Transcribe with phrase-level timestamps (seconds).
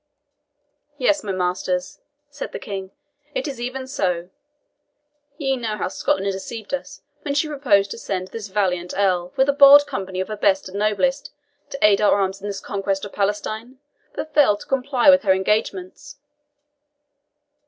[0.97, 1.99] "Yes, my masters,"
[2.31, 2.89] said the King,
[3.35, 4.31] "it is even so.
[5.37, 9.47] Ye know how Scotland deceived us when she proposed to send this valiant Earl, with
[9.47, 11.29] a bold company of her best and noblest,
[11.69, 13.77] to aid our arms in this conquest of Palestine,
[14.15, 16.17] but failed to comply with her engagements.